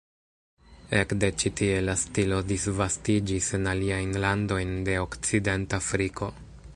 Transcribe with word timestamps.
Ekde 0.99 1.27
ĉi 1.43 1.51
tie 1.59 1.75
la 1.89 1.95
stilo 2.05 2.39
disvastiĝis 2.53 3.51
en 3.59 3.69
aliajn 3.73 4.17
landojn 4.27 4.73
de 4.89 4.97
Okcidentafriko. 5.05 6.33